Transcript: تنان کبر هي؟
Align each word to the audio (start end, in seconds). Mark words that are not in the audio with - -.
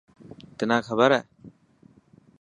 تنان 0.57 0.81
کبر 0.87 1.09
هي؟ 1.17 1.21